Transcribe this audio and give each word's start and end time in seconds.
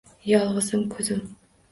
Yolg’izim, 0.29 0.85
ko’zim? 0.95 1.21